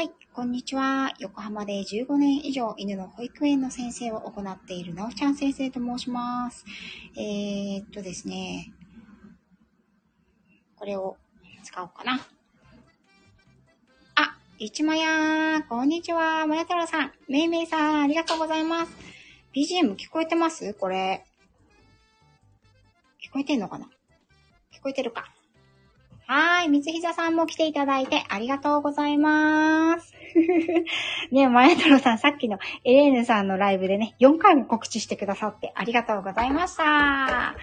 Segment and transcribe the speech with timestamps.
[0.00, 1.12] はい、こんにちは。
[1.18, 6.64] 横浜で15年以上犬の保育園の先生を行っているなおちゃん先生と申します。
[7.18, 8.72] えー、っとですね、
[10.76, 11.18] これを
[11.64, 12.18] 使おうかな。
[14.14, 16.46] あ、いちまやこんにちは。
[16.46, 18.92] まや太郎さん、めいめいさん、ありがとうございます。
[19.54, 20.72] BGM 聞こえてます？
[20.72, 21.26] これ。
[23.22, 23.84] 聞こえてんのかな？
[24.74, 25.30] 聞こえてるか
[26.32, 26.68] はい。
[26.68, 30.14] 三つひざさんも来ていただいてありがとうございます。
[31.32, 36.84] ねまや太郎さん、さっきのエレーヌさんのライブでね、4回も告知してくださってありがとうございました。
[36.84, 37.56] は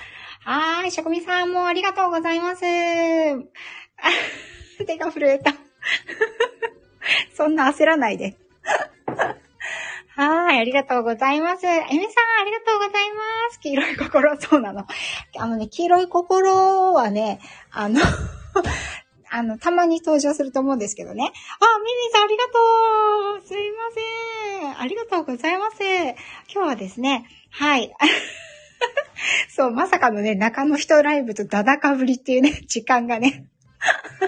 [0.85, 0.91] い。
[0.91, 2.59] しょこみさんもありがとうございます。
[4.85, 5.53] 手が震えた。
[7.33, 8.35] そんな焦らないで。
[10.17, 11.65] はい、ありがとうございます。
[11.65, 11.95] えみさん、あ
[12.43, 13.61] りがとうございます。
[13.61, 14.85] 黄色い心、そうなの。
[15.37, 17.39] あのね、黄色い心はね、
[17.71, 18.01] あの
[19.29, 21.23] あの、たまに登場すると思うんですけどね。
[21.25, 23.77] あ、ミミさんありがとうすいま
[24.61, 24.79] せん。
[24.79, 25.77] ありがとうございます。
[26.53, 27.93] 今日はですね、はい。
[29.49, 33.45] そう、まさかのね、中の人ライブとダダかぶりっていうね、時間がね。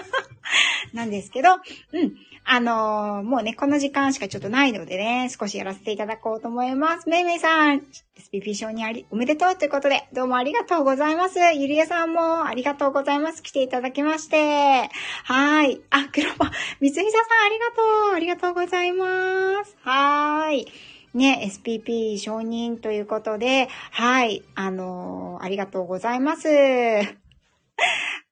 [0.92, 2.16] なんですけど、うん。
[2.52, 7.08] あのー、もうね、この時間しかちょっとないのでね、少しやらせていただこうと思います。
[7.08, 7.82] めいめいさん、
[8.18, 11.38] SPP 賞にあり、おめでとうということで、どうもありがとうございます。
[11.38, 13.44] ゆりえさんもありがとうございます。
[13.44, 14.90] 来ていただきまして。
[15.22, 15.80] はい。
[15.90, 17.82] あ、黒羽、みつひささんありがと
[18.14, 18.16] う。
[18.16, 19.76] ありがとうございます。
[19.82, 20.66] はい。
[21.14, 26.48] ね、SPP 承認ということで、はい、あのー、ありがとうございます。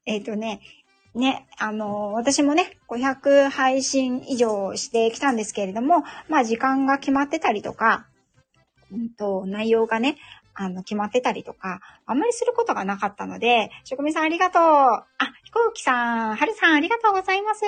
[0.09, 0.61] えっとね、
[1.19, 8.07] ね、あの、私もね、500配信以上してきたんですけれども、まあ時間が決まってたりとか、
[8.93, 10.17] うんと、内容がね、
[10.55, 14.63] あの、決まってたりとか、あんまりすることがなかったので、職人さんありがとう。
[14.63, 15.07] あ、
[15.45, 17.63] 飛行機さん、はるさんありがとうございます。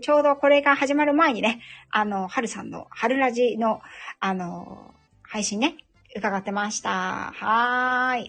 [0.00, 3.80] ちょうどこれが始まる前にね、あの、はるさんの、はるラジの、
[4.20, 5.76] あの、配信ね、
[6.16, 7.32] 伺ってました。
[7.34, 8.28] はーい。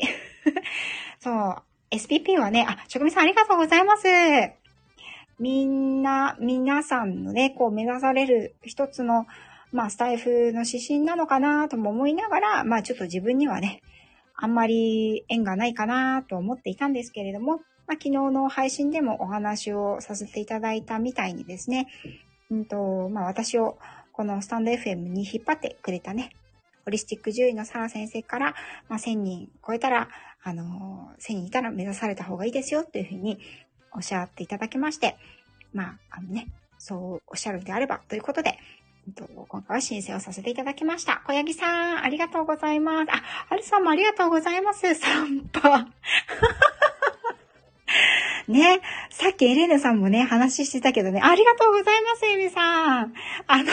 [1.19, 1.74] そう。
[1.91, 4.05] SPP はね、あ、職人さんありがとうございます。
[5.39, 9.27] みんな、皆さんのね、こう目指される一つの、
[9.71, 13.81] まあ、スタイフの指針なのかなとも思いながら、まあ、ちょっと自分にはね、
[14.37, 17.57] あんまり縁がないかなと思っていたんですけれども、
[17.87, 21.87] まあ、昨日の配信でもお話をさせていただいたみたいにですね、
[22.49, 23.77] うんと、まあ、私を
[24.11, 26.31] このスタンド FM に引っ張ってくれたね、
[26.85, 28.55] ホリスティック獣医のサラ先生から、
[28.87, 30.07] まあ、1000人超えたら、
[30.43, 33.39] あの、1000人いたら目指された方がいいですよっていうふうに
[33.91, 35.17] おっしゃっていただきまして、
[35.73, 36.47] まあ、あのね、
[36.77, 38.59] そうおっしゃるのであればということで、
[39.47, 41.21] 今回は申請をさせていただきました。
[41.27, 43.11] 小柳さん、ありがとうございます。
[43.11, 44.95] あ、はるさんもありがとうございます。
[44.95, 45.61] 散歩。
[48.51, 53.13] ね、さっきエレーナさんもね、話してたけどね、ありがとうございます、エミさん。
[53.47, 53.65] あの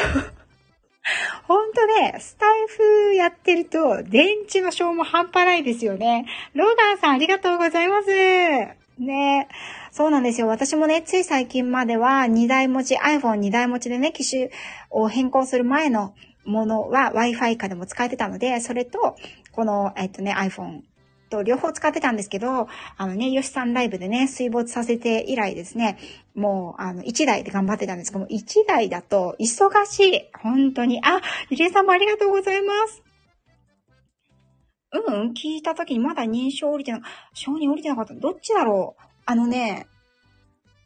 [1.49, 6.27] ほんとね、スタイフやってると、電池の消耗半端ないですよね。
[6.55, 8.09] ローガンさんありがとうございます。
[8.99, 9.49] ね。
[9.91, 10.47] そうなんですよ。
[10.47, 14.51] 私もね、つい最近までは2台持ち、iPhone2 台持ちでね、機種
[14.91, 16.15] を変更する前の
[16.45, 19.17] ものは Wi-Fi 化でも使えてたので、それと、
[19.53, 20.83] この、えっとね、iPhone
[21.33, 25.99] と両方使ってたんですけど、あのね、ヨシさんライブでね、水没させて以来ですね、
[26.35, 30.31] もう、あの、1台で頑張ってたんですけども、1台だと忙しい。
[30.39, 31.01] 本当に。
[31.03, 33.03] あ、ゆりえさんもありがとうございます。
[34.93, 37.01] うん、聞いた時にまだ認証降りてな、
[37.33, 38.15] 承認降りてなかった。
[38.15, 39.87] どっちだろうあのね、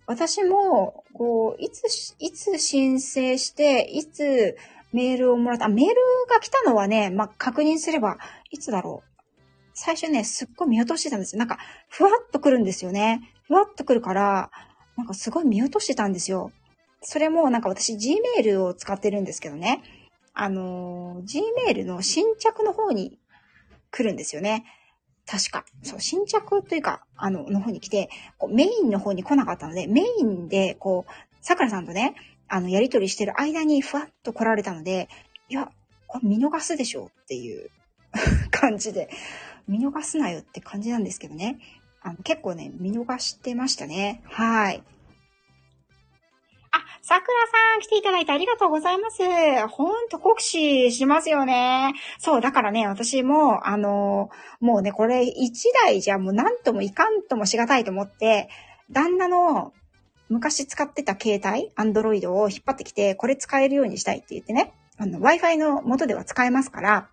[0.07, 4.57] 私も、こう、いつ、いつ申請して、いつ
[4.93, 5.95] メールをもらった、メール
[6.31, 8.19] が来たのはね、まあ、確認すれば、
[8.51, 9.16] いつだろう
[9.79, 11.39] 最初ね、すっごい見落としてたんですよ。
[11.39, 11.59] なんか、
[11.91, 13.31] ふわっと来るんですよね。
[13.47, 14.51] ふわっと来るから、
[14.97, 16.51] なんかすごい見落としてたんですよ。
[17.03, 19.83] それもなんか私 Gmail を使ってるんですけどね。
[20.33, 23.19] あのー、Gmail の新着の方に
[23.91, 24.65] 来るんですよね。
[25.27, 25.67] 確か。
[25.83, 32.15] そう、新着というか、あの、の方に来て、こうメインの方に来なかったので、メインで、こう、桜さんとね、
[32.49, 35.09] あの、やりとりしてる間にふわっと来られたので、
[35.51, 35.71] いや、
[36.07, 37.71] これ見逃すでしょっていう
[38.51, 39.11] 感じで、
[39.69, 41.59] 見逃すなよって感じなんですけどね。
[42.03, 44.23] あの結構ね、見逃してましたね。
[44.27, 44.83] はい。
[46.71, 49.23] あ、桜さん来ていただいてありがとうございます。
[49.69, 51.95] ほんと酷使しますよね。
[52.19, 54.31] そう、だからね、私も、あの、
[54.61, 58.49] もうね、これ一台じゃもう何ともいかんともしがたいと思って、
[58.91, 59.73] 旦那の
[60.29, 67.09] 昔使ってた携帯、アンドロイドを引っ張ってきて、これ使えるようにしたいって言ってね、あの、Wi-Fi の元では使えますから、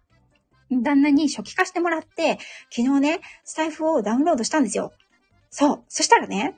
[0.72, 2.40] 旦那に初期化してもらって、
[2.76, 4.94] 昨日ね、スタイフをダウンロードしたんですよ。
[5.50, 5.84] そう。
[5.88, 6.56] そしたらね、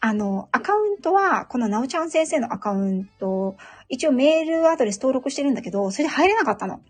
[0.00, 3.56] あの、アカウントは、このなおちゃん先生のアカウント、
[3.88, 6.80] 一応メールアドレス登録してるんだけど、それで入れなかったの。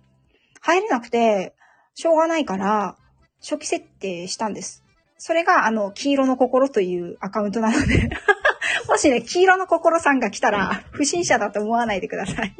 [0.60, 1.54] 入れなくて、
[1.94, 2.96] しょうがないから、
[3.42, 4.84] 初期設定したんです。
[5.18, 8.10] それが、あの、黄色の心というアカウントなので
[8.88, 12.54] もしね、黄色の心さんが来たら、不審者だと思わないでください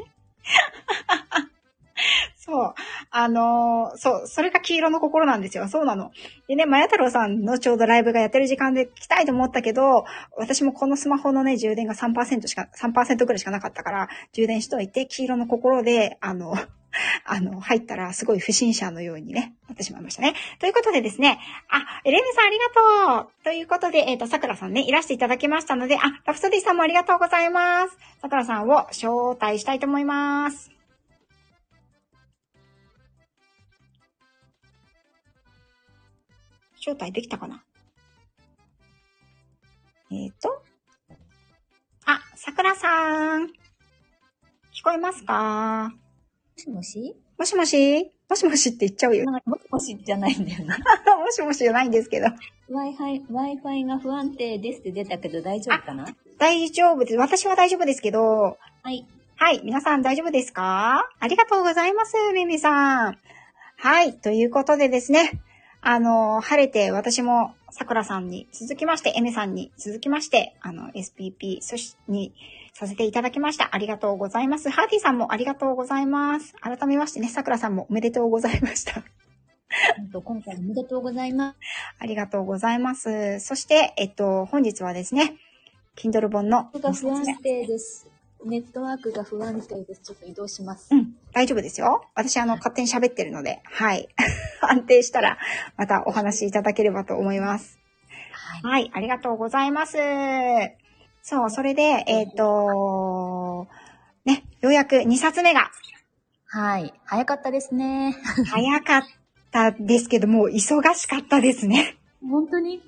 [2.51, 2.75] そう。
[3.11, 5.69] あのー、そう、それが黄色の心なんですよ。
[5.69, 6.11] そうなの。
[6.49, 10.05] でね、まや太郎さんのちょうどライブがやってる時間で来たいと思ったけど、
[10.37, 16.57] 私もこのスマホのね、充電が3%しか、3%くらいしかなかったから、充電しといて、黄色の心で、あの、
[17.25, 20.35] あの、入ったらすごい不審者のようにね、なってしまいましたね。
[20.59, 21.39] ということでですね、
[21.69, 27.97] あ、エレミさんありがとうということで、えっ、ー、と、桜さんね、いらしていただきましたので、あ、ラプソディさんもありがとうございます。
[28.21, 30.80] 桜さんを招待したいと思います。
[36.81, 37.63] 招待できたかな？
[40.11, 40.63] えっ、ー、と。
[42.07, 43.47] あ、桜さん。
[44.73, 45.93] 聞こえますか？
[45.93, 45.99] も
[46.57, 47.17] しもし？
[47.39, 48.13] もしもし？
[48.29, 49.25] もしもしって言っちゃうよ。
[49.31, 50.79] もしもしじゃないんだよな。
[51.19, 52.27] もしもしじゃないんですけど。
[52.71, 56.07] Wi-Fi、Wi-Fi が不安定ですって出たけど大丈夫かな？
[56.39, 57.17] 大丈夫です。
[57.17, 58.57] 私は大丈夫ですけど。
[58.83, 59.07] はい。
[59.37, 59.61] はい。
[59.65, 61.09] 皆さん大丈夫ですか？
[61.19, 63.19] ありがとうございます、ミミさん。
[63.79, 64.17] はい。
[64.19, 65.41] ということでですね。
[65.83, 72.35] あの、晴れて私も桜さんに続きまして、エメさんに続きまして、あの、SPP、そし、に
[72.75, 73.71] させていただきました。
[73.73, 74.69] ありがとうございます。
[74.71, 76.55] ハーティさんもありがとうございます。
[76.61, 79.03] 改めましてね、桜さんもおめでとうございました。
[80.13, 81.59] 今回おめでとうございます。
[81.99, 83.41] ありがとうございます。
[83.41, 85.37] そして、えっと、本日はですね、
[85.97, 86.71] Kindle 本の。
[86.75, 88.10] が不安定です。
[88.45, 90.01] ネットワークが不安定です。
[90.03, 90.89] ちょっと移動します。
[90.95, 91.15] うん。
[91.33, 92.05] 大丈夫ですよ。
[92.15, 94.09] 私、あの、勝手に喋ってるので、はい。
[94.63, 95.39] 安定したら、
[95.77, 97.79] またお話しいただければと思います。
[98.33, 98.63] はい。
[98.63, 99.99] はい、ありがとうございます。
[101.23, 103.69] そう、それで、えっ、ー、と、
[104.25, 105.71] ね、ようやく2冊目が。
[106.47, 106.95] はい。
[107.05, 108.17] 早かったですね。
[108.51, 109.03] 早かっ
[109.53, 111.97] たですけども、忙しかったですね。
[112.23, 112.81] 本当に？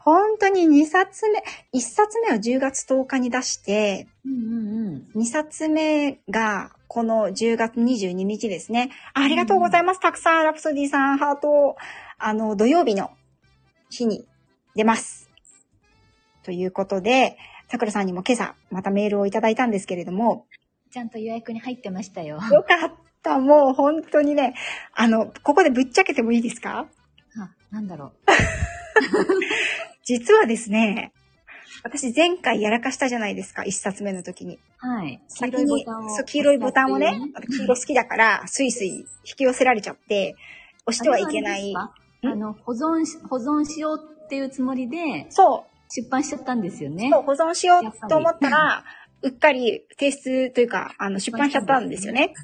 [0.00, 1.42] 本当に2冊目、
[1.74, 8.90] 1冊目は10月10日に出して、うんうんうん、2冊目がこの10月22日ですね。
[9.14, 10.00] ありがとうございます。
[10.00, 11.76] たくさんラプソディさん、ハート、
[12.18, 13.10] あの、土曜日の
[13.90, 14.26] 日に
[14.74, 15.30] 出ます。
[16.42, 17.36] ということで、
[17.68, 20.46] 桜さんにも今朝またメールをいただいたんですけれども。
[20.90, 22.38] ちゃんと予約に入ってましたよ。
[22.52, 22.92] よかっ
[23.22, 23.38] た。
[23.40, 24.54] もう本当にね、
[24.94, 26.86] あの、ここでぶっちゃけてもいいですか？
[27.36, 28.12] あ、なんだろう。
[30.04, 31.12] 実はですね、
[31.82, 34.58] 私前回やらかしたじゃないですか、一冊目の時に。
[34.78, 35.20] はい。
[35.36, 36.08] 黄色いボタンを。
[36.10, 37.20] そう、黄色いボタンをね、
[37.50, 40.34] 黄色好きだから、スイスイ引き寄せられちゃって、
[40.86, 41.74] 押してはいけない。
[41.76, 41.92] あ
[42.22, 45.74] の、保存し、保存しようっていうつもりで、そう。
[45.90, 47.10] 出版しちゃったんですよね。
[47.12, 48.84] そう、保存しようと思ったら、
[49.24, 52.34] うっかり提出というか、あの、出版しちゃったんですよね。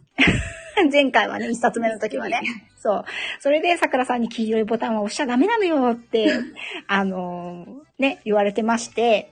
[0.90, 2.40] 前回はね、一冊目の時はね。
[2.78, 3.04] そう。
[3.38, 6.32] それで、桜さんに黄色いボタンは押しちゃダメなのよって、
[6.88, 9.30] あのー、ね、言われてまして、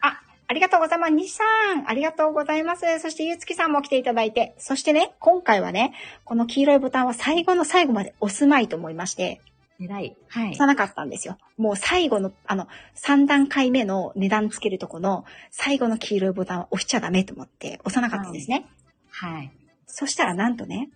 [0.00, 1.12] あ、ありがとうございます。
[1.12, 2.98] 西さん、ありがとうございます。
[3.00, 5.92] そして、ゆうつきさんも来ていただいて、そしてね、今回はね、
[6.24, 9.42] この黄色いボタンは最後の最後まで押すまいと思いまして、
[9.80, 10.16] 偉い。
[10.28, 10.50] はい。
[10.50, 11.38] 押さなかったんですよ。
[11.56, 12.66] もう最後の、あの、
[12.96, 18.66] 3段階目の値段つけるとこの最後の黄色いボタンは押しちゃダメと思って押さなかったんですね。
[19.10, 19.32] はい。
[19.34, 19.52] はい、
[19.86, 20.90] そしたらなんとね、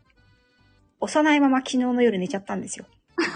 [1.00, 2.86] 押さないまま昨日の夜寝ちゃったんですよ。
[3.18, 3.34] そう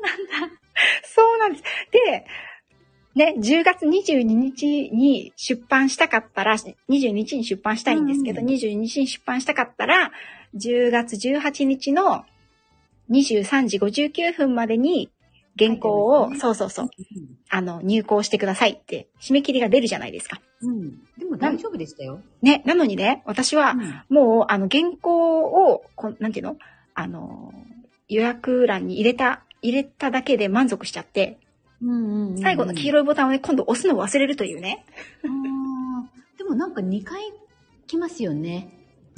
[0.00, 0.54] なんだ。
[1.04, 1.64] そうなんです。
[1.90, 2.26] で、
[3.14, 10.10] ね、10月22日に出版したかったら、22日に出版したいんですけど、うん、22日に出版したかったら、
[10.56, 12.24] 10月18日の
[13.10, 15.10] 23時59分までに
[15.58, 16.88] 原稿を、ね、そうそうそう、
[17.48, 20.40] あの、入稿してくださいって、締め切りが出るじゃないですか。
[20.62, 20.98] うん。
[21.18, 22.20] でも大丈夫でしたよ。
[22.42, 23.74] ね、なのにね、私は、
[24.08, 26.56] もう、あの、原稿を、こなんていうの？
[26.94, 27.52] あの、
[28.08, 31.38] 予約欄に入れた、入れただけで満足しちゃって、
[31.82, 34.84] うんうんうん、最後の黄色いボタンをね、今度押すのを忘れるというね。
[35.24, 36.08] あ
[36.38, 37.20] でもなんか2回
[37.86, 38.68] 来ますよね。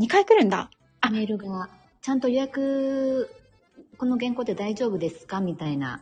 [0.01, 0.71] 2回来るんだ。
[1.07, 1.69] あ、メールが。
[2.03, 3.31] ちゃんと予約、
[3.99, 5.41] この原稿で大丈夫ですか？
[5.41, 6.01] みたいな。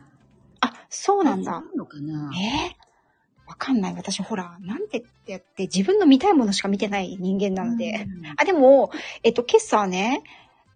[0.61, 1.63] あ、そうなんだ。
[1.75, 2.31] のかな？
[2.35, 3.93] えー、わかんない。
[3.95, 8.07] 私、ほら、なんてってやって、自分の見たいものしか見てない人間なので。
[8.37, 8.91] あ、でも、
[9.23, 10.23] えっと、今朝ね、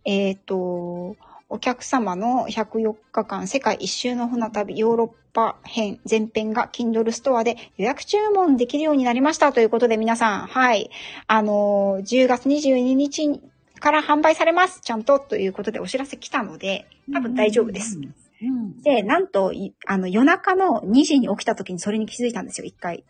[0.05, 1.15] えっ、と、
[1.51, 10.91] お客様の104日間世界一周の船旅ヨーロッパ編前編が Kindle ストアで予約注文できるようになりましたということで皆さん、はい。
[11.25, 13.41] あのー、10月22日
[13.79, 14.81] から販売されます。
[14.81, 17.98] ちゃんとということでお知らせ来たので、多分大丈夫です。
[18.41, 18.81] うん。
[18.81, 23.03] で、なんと、いあの、夜中の2時に起きた時にそれに気づいたんですよ、一回。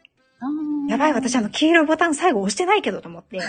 [0.87, 3.39] やばい、私あの、黄色いボタン最後押してないけどと思って。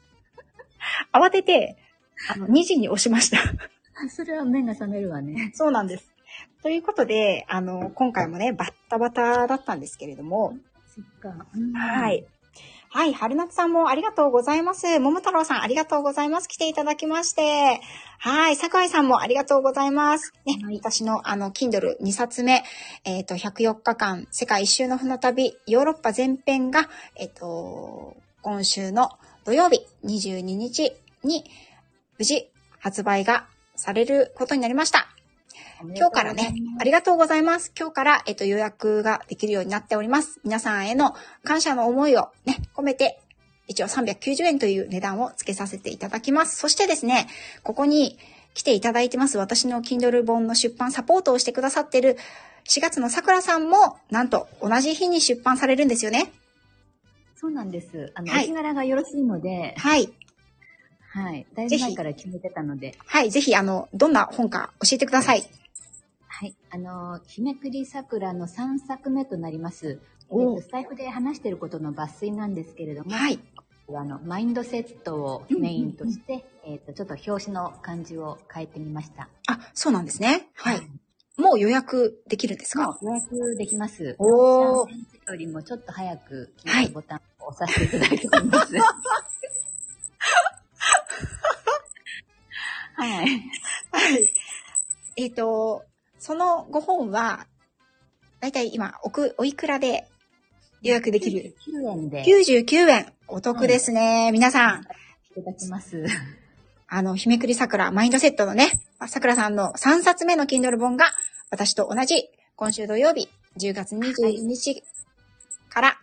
[1.12, 1.76] 慌てて、
[2.34, 3.38] あの、2時に押しました。
[4.10, 5.50] それは目が覚めるわね。
[5.54, 6.14] そうなんです。
[6.62, 10.56] ということで、あの、今回もね、バッタバタだったんですけれども、
[10.86, 11.46] そっか。
[11.54, 12.24] うんはい。。
[12.90, 14.98] はい、春夏さんもありがとうございます。
[14.98, 16.48] 桃太郎さんありがとうございます。
[16.48, 17.80] 来ていただきまして。
[18.18, 20.32] はい、桜井さんもありがとうございます。
[20.46, 22.64] ね、はい私のあの、Kindle2 冊目、
[23.04, 29.10] えっ、と、104日間世界一周の船旅、ヨーロッパ全編が、えっ、と、今週の
[29.44, 30.92] 土曜日22日
[31.24, 31.44] に
[32.18, 35.17] 無事発売がされることになりました。
[35.80, 37.72] 今日からね、ありがとうございます。
[37.78, 40.40] 今日から、えっと、予約ができるようになっております。
[40.44, 43.20] 皆さんへの感謝の思いをね、込めて、
[43.68, 46.56] 一応390円という値段を付けさせていただきます。
[46.56, 47.28] そしてですね、
[47.62, 48.18] ここに
[48.54, 52.16] 来ていただいてます私の Kindle 本の出版サポートをしてくださってる
[52.64, 56.32] 4月のさくらさんも、なんと同じ日に出版されるんですよね。
[57.36, 58.12] そうなんです。
[58.16, 60.12] あの、はいお日柄がよろしいので、はい。
[61.10, 61.46] はい。
[61.54, 63.30] だいぜひぶ前から決めてたので、はい。
[63.30, 65.48] ぜひ、あの、どんな本か教えてください。
[66.40, 66.54] はい。
[66.70, 69.88] あの、日めくり桜の3作目となります。
[69.90, 69.98] えっ
[70.30, 73.40] おとスタイフで話していることの抜粋なんですけれども、はい。
[73.92, 79.28] あの、マインドセットをメインとして、えっと、ちょっと表紙の感じを変えてみました。
[79.48, 80.46] あ、そうなんですね。
[80.54, 80.80] はい。。
[81.36, 82.96] もう予約できるんですか？
[83.02, 84.14] 予約できます。
[84.20, 88.74] おー先生よりもちょっと早く、はいボタンを押させていただいております。
[92.94, 93.26] はい。
[93.90, 94.32] はい。
[95.16, 95.84] えっ、と、
[96.18, 97.46] その5本は、
[98.40, 100.06] だいたい今、おく、おいくらで
[100.82, 103.12] 予約できる？9円でい ?99 円。
[103.26, 104.30] お得ですね。
[104.32, 104.86] 皆さん、
[105.42, 106.04] ただきます。
[106.88, 108.70] あの、日めくり桜マインドセットのね、
[109.06, 111.06] 桜さんの3冊目の Kindle 本が、
[111.50, 114.82] 私と同じ、今週土曜日、10月22日
[115.68, 115.98] から、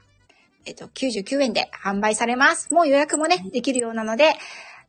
[0.65, 2.74] えっと、99円で販売されます。
[2.74, 4.34] もう予約もね、できるようなので、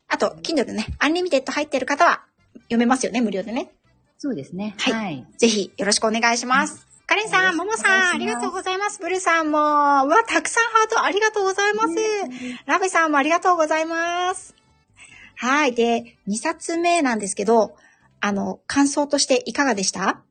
[0.09, 2.25] あと、Kindle ね、 Unlimited 入ってる方は、
[2.65, 3.71] 読めますよね、無料でね。
[4.19, 4.75] そうですね。
[4.79, 5.27] はいはい。
[5.37, 6.87] ぜひ、よろしくお願いします。
[7.07, 8.99] カレンさん、ももさん、ありがとうございます。
[8.99, 11.95] ブルさんも、うわ、たくさんハートありがとうございます。
[12.67, 14.55] ラベさんもありがとうございます。
[15.37, 15.75] はい。
[15.75, 17.77] で、2冊目なんですけど、
[18.21, 20.23] あの、感想としていかがでした？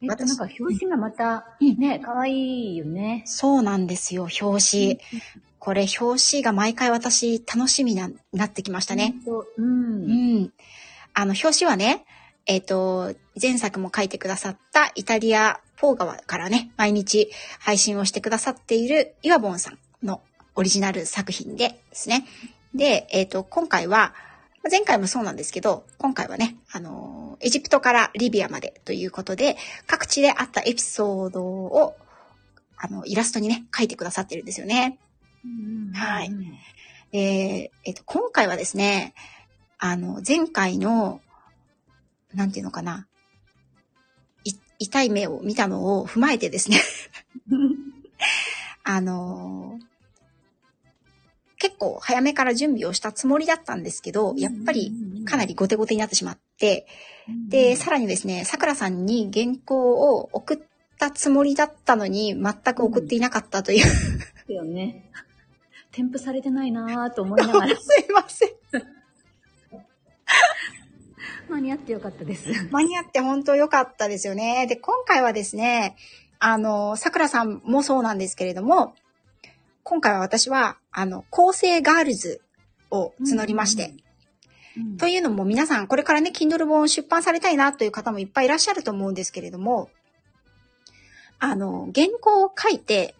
[0.00, 2.32] えっと、なんか表紙がまた、うんね、可愛
[2.74, 3.22] いよね。
[3.26, 4.98] そうなんですよ、表紙。
[5.58, 9.16] これ、表紙が毎回私、楽しみな、なってきましたね。
[9.26, 9.48] ほんと。
[9.58, 9.62] う。
[9.62, 10.52] うんん。
[11.12, 12.04] あの、表紙はね、
[12.46, 20.22] えっ、と、前作も書いてくださったイタリア、ポー川からね、毎日配信をしてくださっているイワボンさんの
[20.54, 22.24] オリジナル作品でですね。
[22.74, 24.14] で、えっ、と、今回は、
[24.68, 31.96] 前回もそうなんですけど、今回はね、あの、エジプトからリビアまでということで、各地であったエピソードを、
[32.76, 34.98] あの、イラストにね、書いてくださってるんですよね。
[35.44, 36.44] うんはいうん
[37.12, 39.14] で、えっと、今回はですね、
[39.78, 41.20] あの、前回の、
[42.36, 43.06] なんていうのかな、
[44.44, 46.80] い痛い目を見たのを踏まえてですね、
[48.84, 49.80] あの
[51.58, 54.92] 結構早めから準備をしたつもりだったんですけど、やっぱり
[55.24, 56.86] かなり後手後手になってしまって、
[57.48, 60.58] で、さらにですね、桜さんに原稿を送っ
[60.98, 65.10] たつもりだったのに、全く送っていなかったという、ですよね。
[65.90, 68.50] 添付されてないなぁと思いながら、 すいません。
[71.48, 72.48] 間に合ってよかったです。
[72.70, 74.66] 間に合って本当良かったですよね。
[74.66, 75.96] で、今回はですね、
[76.38, 78.94] あの、桜さんもそうなんですけれども、
[79.82, 82.42] 今回は私は、あの、構成ガールズ
[82.90, 84.06] を募りまして、うん
[84.98, 89.88] というのも皆さん、これからね、Kindle 本を出版されたいなという方もいっぱいいらっしゃると思うんですけれども、
[91.38, 93.14] あの、原稿を書いて、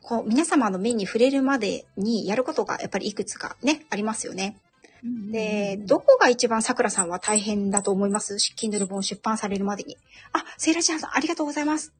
[0.00, 4.56] こう、皆様の目に触れるまでにやることがやっぱりいくつかね、ありますよね。
[5.02, 9.96] で、どこが一番桜さんは大変だと思います ?Kindle 本出版されるまでに。
[10.32, 11.92] あ、セイラちゃんさん、ありがとうございます。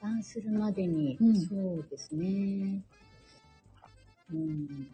[0.00, 2.82] 出版するまでに、うんそうですね。
[4.32, 4.88] うん。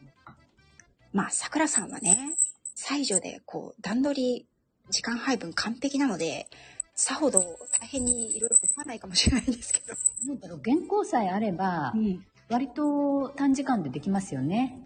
[1.12, 2.36] まあ、桜さんはね、
[2.74, 4.46] 最女で、こう、段取り、
[4.90, 6.48] 時間配分完璧なので、
[6.94, 7.40] さほど
[7.80, 9.94] 大変にいろいろ思わないかもしれないんですけど。
[10.26, 12.24] なんだろう、原稿さえあれば、ん。
[12.50, 14.78] 割と短時間でできますよね。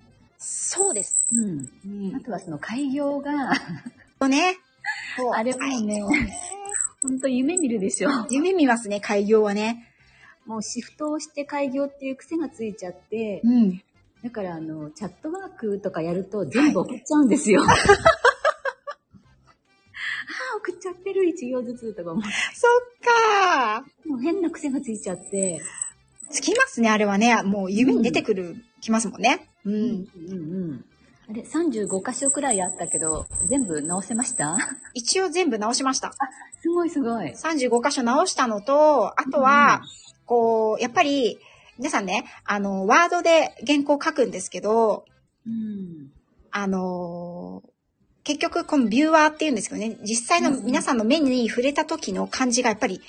[0.42, 1.16] そうです。
[1.32, 1.70] うん。
[1.86, 2.20] うんあ。
[2.20, 3.52] とはその開業が、
[4.18, 4.58] とね。
[5.16, 6.02] そうあれもね
[7.02, 8.10] 本当夢見るでしょ。
[8.30, 9.88] 夢見ますね、開業はね。
[10.46, 13.82] もうシフトをして開業っていう癖がついちゃって、うん。
[14.22, 17.62] だからあの、チャットワークとかやると全部送っちゃうんですよ。
[17.64, 17.76] ああ、
[20.56, 22.28] 送っちちゃってる、一行ずつとか思って。
[22.54, 25.62] そっかもう変な癖がついちゃって。
[26.30, 27.42] つきますね、あれはね。
[27.42, 29.48] もう夢に出てくる、きますもんね。
[29.64, 29.70] う。
[29.70, 30.84] うんんうん。
[31.30, 34.56] あれ、35箇所くらいあったけど、全部直せました？
[34.94, 36.12] 一応全部直しました。
[36.60, 37.30] すごいすごい。
[37.32, 39.82] 35箇所直したのと、あとは、
[40.26, 41.38] こう、やっぱり、
[41.78, 45.04] 皆さんね、あの、ワードで原稿書くんですけど、
[45.46, 46.12] うん。
[46.54, 47.62] あの
[48.24, 53.00] 結局このビューワーっていうんですけどね、実際のうんうん皆さんの目に触れた時の感じがやっぱり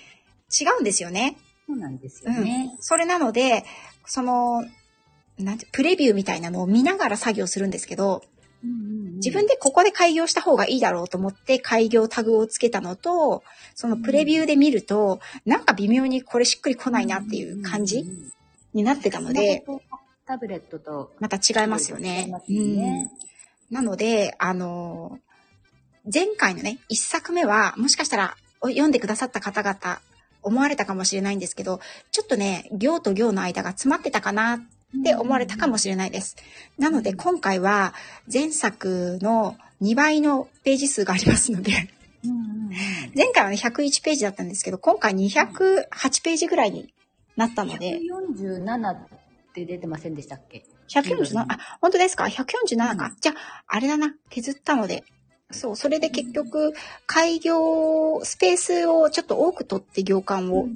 [0.50, 1.38] 違うんですよね。
[1.68, 2.76] そうなんですよね。
[2.80, 3.66] それなので、
[4.06, 4.64] その、
[5.40, 8.24] なんて、プレビューみたいなのを見ながら作業するんですけど、
[8.64, 9.16] うんうんうん。
[9.16, 13.44] 自分でここで開業した方がいいだろうと思って開業タグをつけたのと、
[13.76, 18.06] そのプレビューで見ると、なんか微妙にこれしっくりこないなっていう感じ
[18.74, 19.64] になってたので、、
[20.26, 22.32] タブレットとまた違いますよね。
[22.50, 23.12] うん。
[23.70, 25.34] なので、あのー
[26.12, 30.02] 前回のね、一作目は、もしかしたらお読んでくださった方々、
[30.42, 31.80] 思われたかもしれないんですけど、
[32.12, 34.60] ちょっとね、行と行の間が詰まってたかなっ
[35.04, 36.36] て思われたかもしれないです。
[36.78, 37.94] なので、今回は
[38.32, 41.72] 前作の2倍のページ数がありますので、
[43.16, 45.88] 前回はね、101ページだったんですけど、今回208
[46.24, 46.94] ページぐらいに
[47.36, 48.00] なったので、
[48.38, 48.98] 147っ
[49.54, 53.06] て出てませんでしたっけ？147、あ、本当ですか ?147 か。
[53.06, 54.16] うんじゃあ、あれだな。
[54.30, 55.04] 削ったので。
[55.52, 56.74] そう、それで結局、
[57.06, 60.68] 開業、スペースをちょっと多く取って行間を、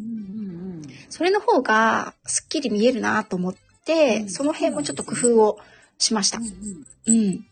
[1.09, 4.29] それの方がすっきり見えるなと思って、うん。
[4.29, 5.59] その辺もちょっと工夫を
[5.97, 6.39] しました。
[6.39, 6.45] うん。
[6.45, 7.45] うんうん。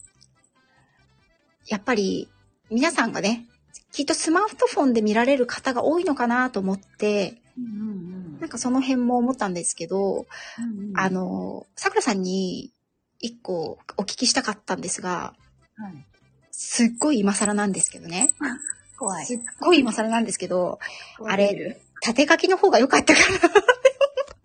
[1.68, 2.30] やっぱり、
[2.70, 3.46] 皆さんがね、
[3.92, 10.26] きっとスマートフォンで見られる方が多いのかなと思って、うんうんなんかその辺も思ったんですけど、
[10.60, 11.00] うんうん。
[11.00, 12.74] あの、桜さんに
[13.20, 15.34] 一個お聞きしたかったんですが、
[15.78, 16.06] はい。
[16.52, 18.34] すっごい今更なんですけどね。
[18.98, 19.26] 怖い。
[19.26, 20.80] すっごい今更なんですけど、
[21.18, 23.20] 怖あれ縦書きの方が良かったか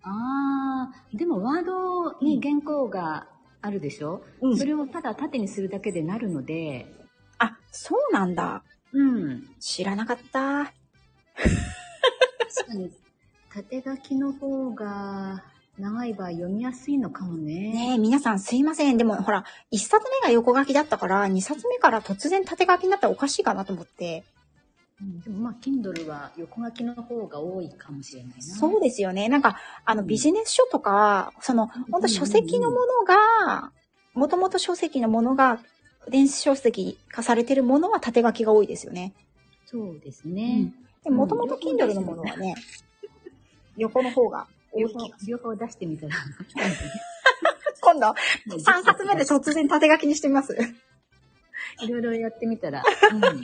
[0.03, 0.11] ああ、
[1.13, 3.27] でもワードに原稿が
[3.61, 6.87] あるでしょ、うんそれをただ縦にするだけでなるので、
[7.37, 8.63] あ、そうなんだ。
[8.93, 9.43] うん。
[9.59, 10.65] 知らなかった。
[10.65, 10.73] 確
[12.67, 12.91] かに、
[13.53, 15.43] 縦書きの方が
[15.77, 17.53] 長い場合読みやすいのかもね。
[17.71, 18.97] ねえ、皆さんすいません。
[18.97, 24.23] でもほら、一冊目が横書きだったから、二冊目から突然縦書きになったらおかしいかなと思って。
[25.01, 28.41] うんでもまあ、Kindle は横書きの方が多いかもしれないな。
[28.41, 29.29] そうですよね。
[29.29, 33.71] なんか、あの、うんビジネス書とか、その、本当書籍のものが、
[34.13, 35.59] もともと書籍のものが、
[36.09, 39.13] 電子書籍化されてるものは縦書きが多いですよね。
[39.65, 40.73] そうですね。
[41.03, 42.55] でもともと Kindle のものはね、
[43.77, 46.15] 横の方が多い両方気が、両方出してみたら。
[47.81, 48.07] 今度、
[48.47, 50.55] 3冊目で突然縦書きにしてみます。
[51.81, 52.83] いろいろやってみたら。
[53.11, 53.43] うん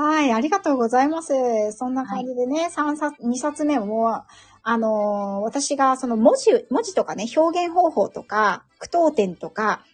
[0.00, 1.32] はい、ありがとうございます。
[1.72, 4.22] そんな感じでね、三冊、2冊目も、
[4.62, 9.84] あのー私がその文字、文字とかね、表現方法とか、句読点とか、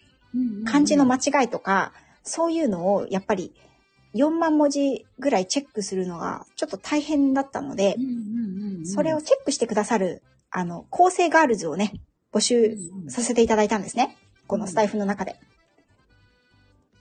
[0.63, 1.91] 漢字の間違いとか、
[2.21, 3.55] そういうのをやっぱり
[4.13, 7.95] 4万文字ぐらいチェックするのがちょっと大変だったので
[8.85, 11.93] それをチェックしてくださる、あの、校正ガールズをね、
[12.31, 14.15] 募集させていただいたんですね。
[14.45, 15.39] このスタイフの中で。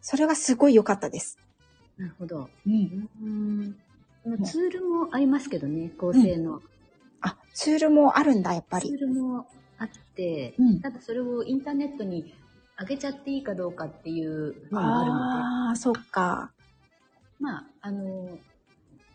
[0.00, 1.38] それがすごい良かったです。
[1.98, 2.48] なるほど。
[2.66, 3.08] うん。
[3.22, 3.76] うん
[4.26, 6.62] まあツールもありますけどね、校正の。
[7.20, 8.80] あ、ツールもあるんだ、やっぱり。
[8.80, 9.46] ツールも
[9.78, 12.34] あって、うんただそれをインターネットに
[12.80, 15.22] 上げちゃっていいかどうかっていうのもあるので、
[15.68, 16.52] ああ、そっか。
[17.38, 18.38] まあ、あの、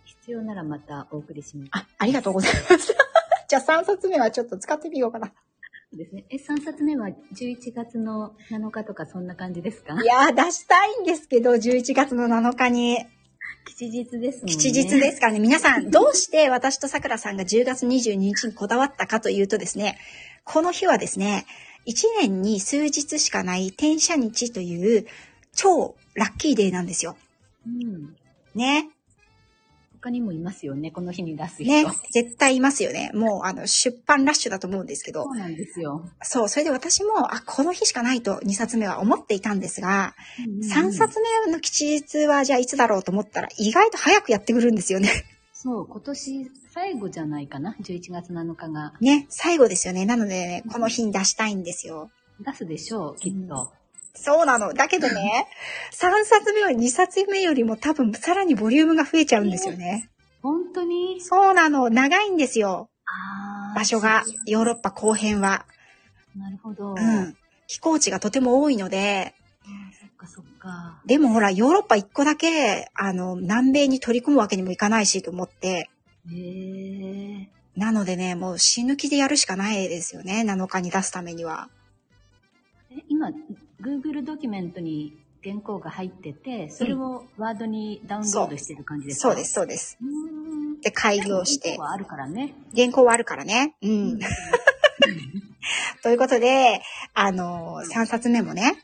[0.05, 1.69] 必要ならまたお送りします。
[1.73, 2.93] あ、ありがとうございます。
[3.49, 5.31] じゃあ3冊目はちょっと使ってみようかな。
[5.97, 6.25] ですね。
[6.29, 9.95] え、3冊目は11月の7日とかそんな感じですか？
[10.01, 13.05] いやー、出したいんですけど、11月の7日に。
[13.67, 14.51] 吉日ですね。
[14.51, 15.39] 吉日ですからね。
[15.39, 19.97] 皆さん、どうして私と桜さんが10月22日にこだわったかというとですね、
[20.43, 21.45] この日はですね、
[21.87, 25.07] 1年に数日しかない転写日という
[25.55, 27.17] 超ラッキーデーなんですよ。
[27.67, 28.15] うん。
[28.55, 28.89] ね。
[30.01, 31.65] 他にもいますよね、この日に出す人。
[31.65, 31.85] ね。
[32.11, 33.11] 絶対いますよね。
[33.13, 35.29] もう、あの、出版ラッシュだと思うんですけどそ。
[35.29, 36.09] うなんですよ。
[36.21, 40.15] そう、それで私も、あ、この日しかないと2冊目は思っていたんですが、
[40.63, 45.09] 3目冊目の吉日はじゃあいつだろうと思ったら、意外と早くやってくるんですよね。
[45.53, 48.93] そう、今年最後じゃないかな、11月7日が。
[49.01, 50.05] ね、最後ですよね。
[50.05, 52.09] なのでね、この日に出したいんですよ。
[52.39, 53.73] 出すでしょう、きっと。
[54.13, 54.73] そうなの。
[54.73, 55.47] だけどね、
[55.91, 60.09] 3冊目は2冊目よりも多分さらにボリュームが増えちゃうんですよね。
[60.41, 61.21] 本当に？
[61.21, 61.89] そうなの。
[61.89, 62.89] 長いんですよ。
[63.75, 65.65] 場所が、ヨーロッパ後編は。
[66.35, 66.93] なるほど。
[66.93, 67.35] うん。
[67.67, 69.35] 飛行地がとても多いので、
[70.19, 71.01] かそっか。
[71.05, 75.89] でもほら、ヨーロッパ一個だけ、あの、南米に取り込むわけにもいかないしと思って、
[76.29, 77.49] へえ。
[77.75, 81.69] なのでね、もう死ぬ気でやるしかないですよね、7日に出すためには。
[82.91, 83.31] え今、
[83.81, 89.29] Google ドキュメントに原稿が入ってて、それをワードにダウンロードしてる感じですか？
[89.29, 89.97] そうです、そうです。
[90.81, 92.53] で、開業して原稿、はあるからね。
[92.75, 93.75] 原稿はあるからね。
[93.81, 94.19] うん。
[96.03, 96.81] ということで、
[97.13, 98.75] あの、3冊目もね、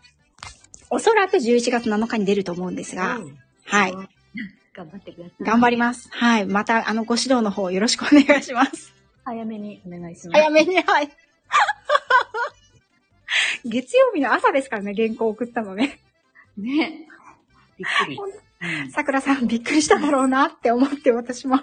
[0.89, 3.93] おそらく11月7日に出ると思うんですが、うんはい。。
[3.93, 5.43] 頑張ってください。
[5.45, 6.09] 頑張ります。
[6.11, 6.45] はい。
[6.45, 8.93] また、あの、ご指導の方よろしくお願いします。
[9.23, 10.41] 早めにお願いします。
[10.41, 11.09] 早めに、はい。
[13.65, 15.99] 月曜日の朝ですからね、原稿送ったのね。
[16.57, 17.07] ね。
[17.77, 18.17] びっくり。
[18.17, 18.45] うん
[18.91, 21.59] さくらさんびっくりしただろうなって思って私も。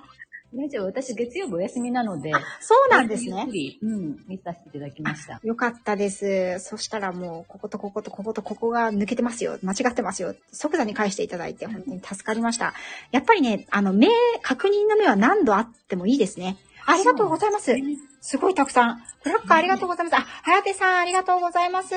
[0.55, 0.85] 大丈夫。
[0.85, 2.31] 私、月曜日お休みなので。
[2.61, 3.53] そうなんですねゆっく。
[3.53, 5.41] り、うん、見させていただきました。
[5.43, 6.59] よかったです。
[6.61, 9.59] そしたらもう、こことこことこことここが抜けてますよ。
[9.63, 10.35] 間違ってますよ。
[10.53, 12.75] 即座に返していただいて、本当に助かりました。
[13.13, 14.09] やっぱりね、あの、目、
[14.43, 16.59] 確認の目は何度あってもいいですね。
[16.87, 17.75] ありがとうございます。
[18.21, 19.03] すごいたくさん。
[19.25, 20.17] ブラックありがとうございます。
[20.17, 21.95] あ、はやてさんありがとうございます。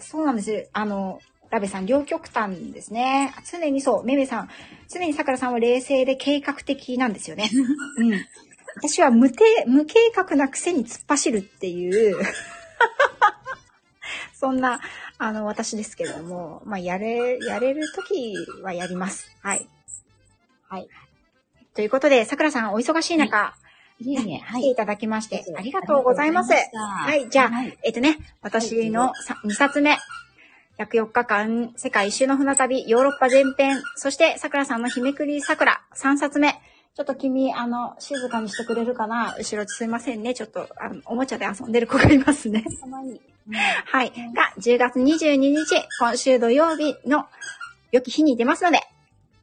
[0.00, 0.68] そうなんです。
[0.72, 1.20] あの、
[1.52, 3.34] ラベさん、両極端ですね。
[3.50, 4.48] 常にそう、めめさん、
[4.88, 7.50] 常にさくらさんは冷静で計画的なんですよね。
[7.98, 8.26] うん。
[8.76, 12.16] 私は無定、無計画なくせに突っ走るっていう、
[14.32, 14.80] そんな、
[15.18, 19.30] あの、私ですけれども、まあ、やれ、やれるときはやります。
[19.42, 19.68] はい。
[20.68, 20.88] はい。
[21.74, 23.54] ということで、さくらさん、お忙しい中、
[24.02, 24.62] いえいえ、はい。
[24.62, 26.52] 来ていただきまして、ありがとうございます。
[26.52, 27.78] はい、じゃあ、はい。
[27.84, 29.12] えっとね、私の
[29.44, 29.96] 2冊目、
[30.78, 36.60] 104日間世界一周の船旅、ヨーロッパ全編、そして桜さんの日めくり桜、3冊目。
[36.94, 39.34] ちょっと君、あの、静かにしてくれるかな？
[39.38, 40.34] 後ろすいませんね。
[40.34, 42.62] ちょっと、あの、おもちゃで遊んでる子がいますね。
[42.80, 43.18] たまに。
[43.86, 44.12] はい。
[44.34, 45.64] が、10月22日、
[45.98, 47.24] 今週土曜日の
[47.92, 48.80] 良き日に出ますので、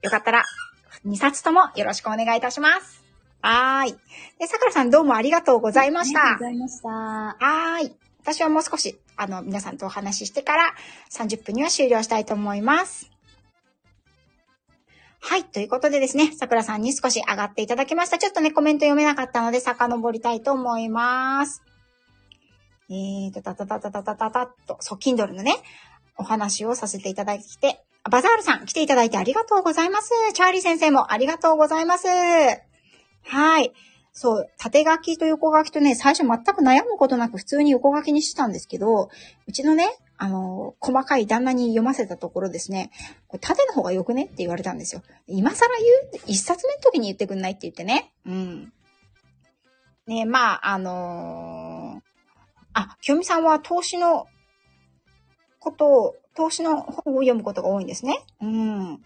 [0.04, 0.46] よかったら、
[1.08, 2.99] 2冊ともよろしくお願いいたします。
[3.42, 3.92] はーい。
[4.40, 6.22] で、桜さんどうもありがとうございました。
[6.22, 6.90] ありがとうございました。
[6.90, 7.96] はーい。
[8.22, 10.74] 私はもう少し、あの、皆さんとお話ししてから
[11.12, 13.10] 30分には終了したいと思います。
[15.22, 15.44] はい。
[15.46, 18.18] ということでですね、桜さんに少し上がっていただきました。
[18.18, 21.62] ちょっとね、コメント読めなかったので、遡りたいと思います。
[22.90, 25.56] えーと、たたたたたたたたっと、そう、Kindle のね、
[26.18, 30.12] お話をさせていただいて、バザールさん来ていただいてありがとうございます。
[30.34, 32.08] チャーリー先生もありがとうございます。
[33.30, 33.72] はい。
[34.12, 39.10] そう、縦書きと横書きとね、最初全く悩むことなく普通に横書きにしてたんですけど、
[39.48, 39.88] うちのね、
[40.18, 42.92] あの、細かい旦那に読ませたところですね、
[43.28, 45.04] これ縦の方がよくねって言われたんですよ。
[45.28, 45.68] 今更
[46.12, 46.24] 言う？
[46.28, 48.12] 一冊目の時に言ってくんないって言ってね。
[48.26, 48.74] うん。
[50.08, 52.10] ねまあ、あのー
[52.74, 54.28] あ、清美さんは投資の
[55.60, 58.20] ことを、投資の本を読むことが多いんですね。
[58.42, 59.02] うん。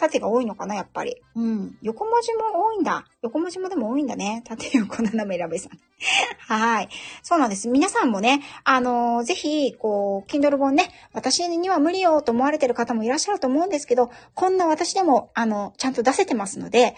[0.00, 1.20] 縦が多いのかな、やっぱり。
[1.34, 1.76] うん。
[1.82, 3.04] 横文字も多いんだ。
[3.20, 4.42] 横文字もでも多いんだね。
[4.46, 5.78] 縦横斜め選べさん。
[6.48, 6.88] はい。
[7.22, 7.68] そうなんです。
[7.68, 16.96] 皆さんもね、あのーぜひ、こう、Kindle 本ね、私には無理よと思われてる方もいらっしゃると思うんですけど、こんな私でも、あの、ちゃんと出せてますので、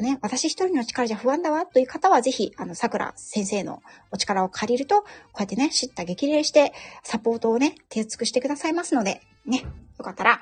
[0.00, 5.06] ね、私一人の力じゃ不安だわという方は、ぜひ、あの、桜先生のお力を借りると、こ
[5.40, 9.64] うやってね、知った激励して、サポートをね、手厚くしてくださいますので、ね、
[9.98, 10.40] よかったら、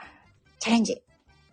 [0.58, 1.02] チャレンジ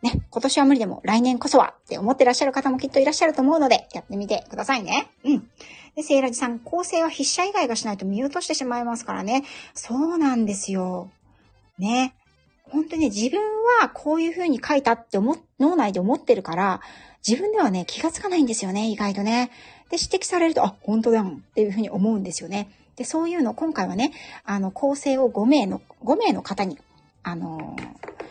[0.04, 5.10] ね、今年は無理でも来年こそはって思ってらっしゃる方もきっといらっしゃると思うので、やってみてくださいね。
[5.24, 5.50] うん。
[5.96, 9.46] で、セイラジさん、構成は筆者以外がしないと見落としてしまいますからね。
[9.74, 11.10] そうなんですよ。
[11.80, 12.16] ね。
[12.64, 13.40] 本当にね、自分
[13.80, 16.82] はこういう風に書いたって思、脳内で思ってるから、
[17.26, 19.52] 自分ではね、気がつかないんですよね、意外とね。
[19.90, 22.70] で、指摘されると、あ、本当だんっていう風に思うんですよね。
[22.98, 24.12] で、そういうの今回はね、
[24.44, 26.78] あの、構成を5名の、5名の方に、
[27.24, 28.23] あのー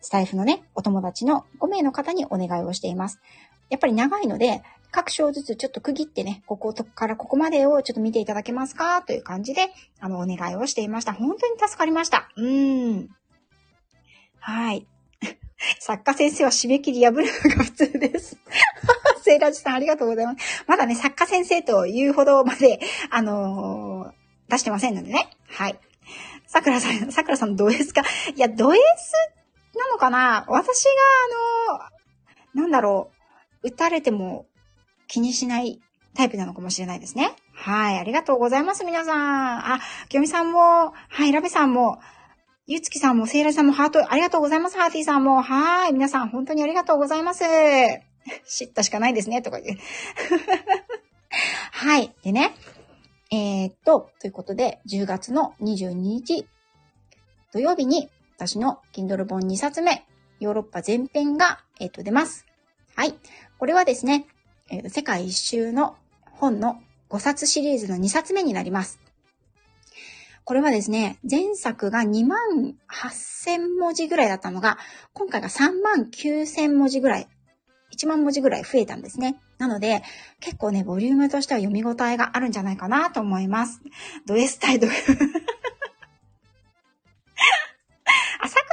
[0.00, 3.20] スタイフのね、お友達の5名の方にお願いをしています。
[3.70, 9.02] やっぱり長いので、各章ずつちょっと区切ってね、こことからここまでをちょっと見ていただけますか？
[9.02, 9.68] という感じで、
[10.00, 11.12] あの、お願いをしていました。
[11.12, 12.30] 本当に助かりました。
[12.36, 13.08] うーん。
[14.40, 14.86] はい。
[15.80, 18.38] 作家先生は締め切り破るのが普通です。
[19.22, 20.64] セイラジさんありがとうございます。
[20.66, 22.80] まだね、作家先生というほどまで、
[23.10, 24.18] あのー
[24.50, 25.28] 出してませんのでね。
[25.48, 25.78] はい。
[26.46, 28.00] 桜さん、桜さんどうですか？
[28.34, 28.80] いや、ド S
[29.78, 30.44] なのかな？
[30.48, 30.90] 私が、
[31.74, 31.88] あ
[32.54, 33.10] の、なんだろ
[33.62, 34.46] う、打たれても
[35.06, 35.80] 気にしない
[36.14, 37.34] タイプなのかもしれないですね。
[37.54, 39.72] はい、ありがとうございます、皆さん。
[39.74, 41.98] あ、きよみさんも、はい、ラベさんも、
[42.66, 45.42] ゆうつきさんも、せいらさんも、ハート、ありがとうございます、ハーティーさんも。
[45.42, 47.44] はい、皆さん、本当にありがとうございます。
[48.46, 49.82] 知ったしかないですね、とか言って。
[51.72, 52.54] はい、でね、
[53.30, 56.46] えーっと、ということで、10月の22日、
[57.52, 60.06] 土曜日に、私の Kindle 本2冊目、
[60.38, 62.46] ヨーロッパ全編が、えっ、と、出ます。
[62.94, 63.14] はい。
[63.58, 64.28] これはですね、
[64.70, 69.00] えー世界一周の本の5冊シリーズの2冊目になります。
[70.44, 72.38] これはですね、前作が2万
[72.88, 74.78] 8000文字ぐらいだったのが、
[75.14, 77.28] 今回が3万9000文字ぐらい、
[77.92, 79.40] 1万文字ぐらい増えたんですね。
[79.58, 80.04] なので、
[80.38, 83.80] 結構ね、ボリュームとしては読み応えがあるんじゃないかなと思います。
[84.26, 85.12] ド S 対ド F。
[85.12, 85.57] あ、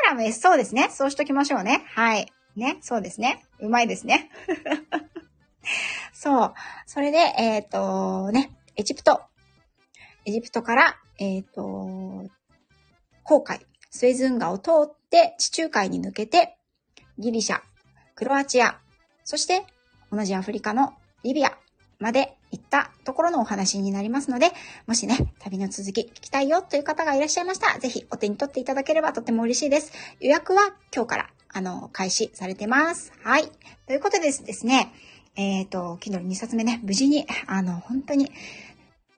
[0.05, 0.89] 桜も S そうですね。
[0.91, 1.83] そうしときましょうね。
[1.95, 2.31] はい。
[2.55, 3.43] ね、そうですね。
[3.59, 4.29] うまいですね。
[6.13, 6.53] そう。
[6.85, 9.23] それで、えっ、と、ね、エジプト。
[10.25, 12.29] エジプトから、えっ、と、
[13.23, 16.57] 航海、スエズ運河を通って地中海に抜けて、
[17.17, 17.61] ギリシャ、
[18.13, 18.79] クロアチア、
[19.23, 19.65] そして
[20.11, 21.57] 同じアフリカのリビア
[21.99, 24.51] まで行ったところのお話になりますので、
[24.87, 29.91] もしね、旅の続き聞きたいよという方がいらっしゃいましたら、ぜひお手に取っていただければとても嬉しいです。
[30.19, 33.13] 予約は今日から、あの、開始されてます。
[33.23, 33.49] はい。
[33.87, 34.93] ということでですね、
[35.35, 38.31] えっ、と、Kindle 2冊目ね、無事に、あの、本当に、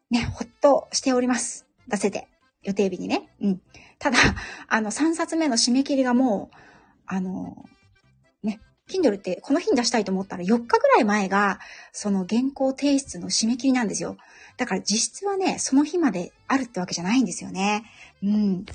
[0.10, 1.68] ね、ほっとしております。
[1.88, 2.28] 出せて。
[2.63, 3.30] 予定日にね。
[3.42, 3.62] うん。
[4.00, 4.18] ただ、
[4.68, 6.56] あの、3冊目の締め切りがもう、
[7.06, 7.66] あの、
[8.88, 11.60] Kindle ってこの日に出したいと思ったら4日ぐらい前が、
[11.91, 14.17] その原稿提出の締め切りなんですよ。
[14.58, 17.84] だから実質はね、その日まであるってわけじゃないんですよね。
[18.23, 18.65] うん。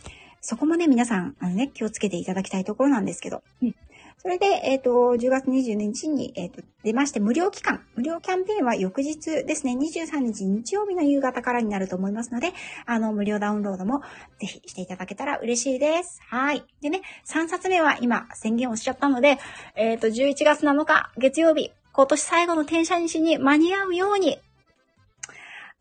[0.41, 3.43] そこもね、皆さん、あのね、気をつけていただきたいところなんですけど。
[3.63, 3.75] うん。
[4.23, 12.53] それで、えっ、と、10月22日に、えっ、と、出まして、無料期間、無料キャンペーンは翌日ですね、23日日曜日の夕方からになると思いますので、
[12.87, 14.01] あの、無料ダウンロードも
[14.39, 16.21] ぜひしていただけたら嬉しいです。
[16.29, 16.63] はい。
[16.81, 19.41] でね、3冊目は今宣言をしちゃったので、
[19.75, 24.39] えっ、と、11月7日月曜日、今年最後の転写日に間に合うように、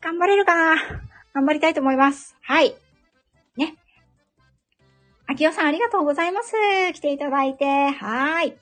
[0.00, 0.82] 頑張れるかな
[1.32, 2.34] 頑張りたいと思います。
[2.42, 2.74] はい。
[5.32, 5.34] ね。
[5.34, 6.52] 秋代さんありがとうございます。
[6.92, 7.64] 来ていただいて。
[7.90, 8.56] はーい。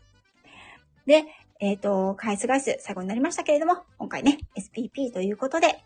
[1.06, 1.24] で、
[1.60, 5.82] えっ、と、回数回数最後になりましたけれども、今回ね、SPP ということで、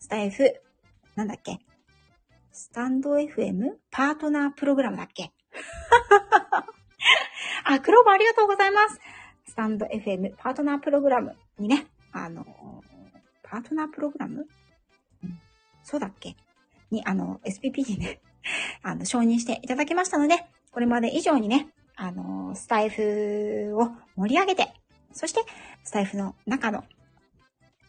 [0.00, 0.60] スタイフ、
[1.14, 1.58] なんだっけ？
[2.52, 5.32] スタンド FM パートナープログラムだっけ？
[7.64, 9.00] あ、クローバーありがとうございます。
[9.46, 12.44] スタンド FM パートナープログラムにね、あの、
[13.42, 14.46] パートナープログラム、
[15.22, 15.40] うん、
[15.82, 16.36] そうだっけ？
[16.90, 18.20] に、あの、SPP にね、
[18.82, 24.72] あの、承認していただきましたので、これまで以上にね、あの、スタイフを盛り上げて、
[25.12, 25.44] そして、
[25.84, 26.84] スタイフの中の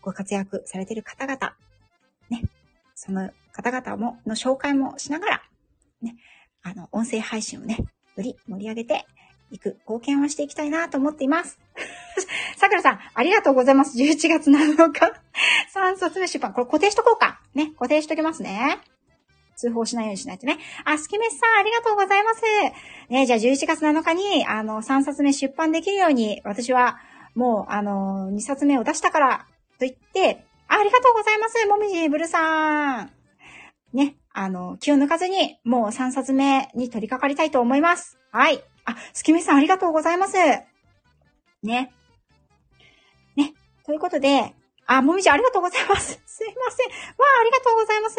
[0.01, 1.55] ご活躍されている方々、
[2.29, 2.43] ね、
[2.95, 5.43] その方々も、の紹介もしながら、
[6.01, 6.15] ね、
[6.61, 7.77] あの、音声配信をね、
[8.15, 9.05] より盛り上げて
[9.51, 11.59] いく、貢献をしていきたいなと思っています。
[12.57, 13.97] さくらさん、ありがとうございます。
[13.97, 15.13] 11月7日、
[15.73, 16.53] 3冊目出版。
[16.53, 17.41] これ固定しとこうか。
[17.53, 18.79] ね、固定しときますね。
[19.55, 20.57] 通報しないようにしないとね。
[20.85, 22.41] あ、スキメスさん、ありがとうございます。
[23.09, 26.99] ね、じゃあ11月7日に、あの、3冊目出版できるように、私は、
[27.35, 29.47] もう、あの、2冊目を出したから、
[29.79, 31.65] と言って、あありがとうございます。
[31.67, 33.11] もみじブルさん。
[33.93, 38.17] ね、あの、気を抜かずに、もう3冊目に取り掛かりたいと思います。
[38.31, 38.63] はい。
[38.85, 40.35] あ、スキメさん、ありがとうございます。
[41.61, 41.93] ね。
[43.35, 43.53] ね。
[43.85, 46.21] ということで、あ、もみじありがとうございます。
[46.25, 46.87] すいません。
[46.87, 48.09] わあ、ありがとうございま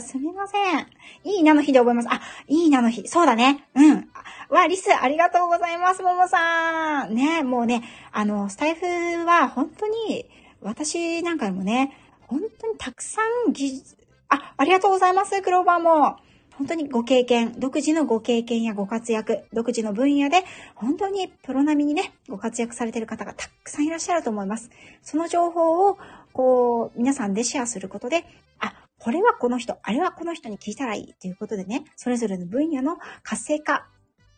[0.00, 0.08] す。
[0.08, 0.86] すみません。
[1.24, 2.08] いいなの日で覚えます。
[2.10, 3.06] あ、いいなの日。
[3.08, 3.68] そうだね。
[3.74, 4.10] うん。
[4.50, 7.14] わあ、リス、ありがとうございます、ももさん。
[7.14, 8.86] ね、もうね、あの、スタイフ
[9.24, 10.28] は本当に、
[10.60, 13.96] 私なんかもね、本当にたくさん技術、
[14.28, 16.18] あ、ありがとうございます、クローバーも。
[16.60, 20.44] 本当にご経験、独自のご経験やご活躍、独自の分野で、
[20.74, 24.68] 本当にプロ並みにね、ご活躍されている方がたくさんいらっしゃると思います。
[25.00, 25.96] その情報を、
[26.34, 28.26] こう、皆さんでシェアすることで、
[28.58, 33.86] あ、これはこの人、あれはこの人に聞いたらいいということでね、それぞれの分野の活性化、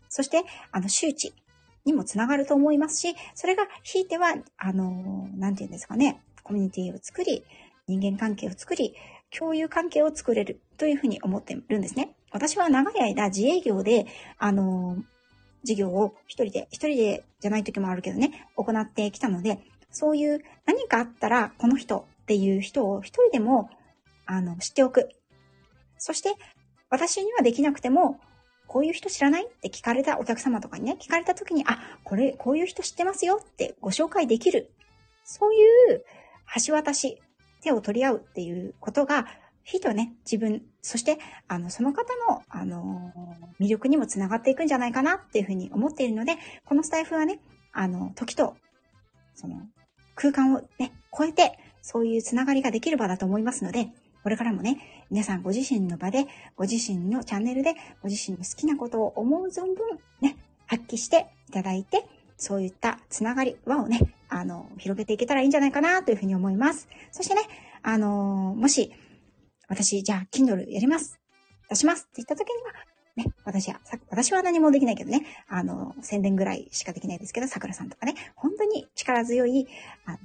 [0.08, 1.34] そして、あの、周知
[1.84, 7.42] にもつながると思いますし、それが、ひいては、あの、なんていうんですかね、コミュニティを作り、
[7.88, 8.94] 人間関係を作り、
[9.36, 12.16] 共有関係を作れるというふうに思ってるんですね。
[12.32, 14.04] 私は長い間自営業で、
[14.36, 14.96] あの、
[15.62, 19.60] 事業を一人で、一人でじゃない時もあるけどね、行ってきたので、
[19.92, 23.70] そういう何かあったら、この人っていう人を一人でも、
[24.26, 25.08] あの、知っておく。
[25.98, 26.34] そして、
[26.90, 28.18] 私にはできなくても、
[28.66, 34.72] こういう人知らないって聞かれたお客様とかにね、聞かれた時に、あ、これ、こういう人知ってますよってご紹介できる。
[35.22, 36.04] そういう
[36.66, 37.22] 橋渡し、
[37.62, 39.26] 手を取り合うっていうことが、
[39.64, 43.12] ひいてはね、自分、そして、あの、その方の、あの、
[43.60, 47.40] 魅力にもつながっていくんじゃないかなっていうふうに思っているので、このスタイフはね、
[47.72, 48.56] あの、時と、
[49.34, 49.56] その、
[50.14, 53.88] 空間をね、超えて、そういうつながりができる場だと思いますので、
[54.22, 66.88] これからもね、皆さんご自身の場で、ご自身のチャンネルで、ご自身の好きなことを思う存分、ね、発揮していただいて、そういったつながり、輪をね、あの、広げていけたらいいんじゃないかなというふうに思います。
[67.10, 67.42] そしてね、
[67.82, 68.92] あの、もし、
[69.72, 71.18] 私、じゃあ、Kindle やります。
[71.70, 72.72] 出しますって言った時には、
[73.16, 73.80] ね、私は、
[74.10, 79.66] 私は何もできないけどね、あの、宣伝ぐらいしかできないですけど、桜さんとかね、本当に力強い、
[80.04, 80.18] あの、